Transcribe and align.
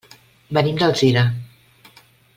Venim 0.57 0.79
d'Alzira. 0.83 1.27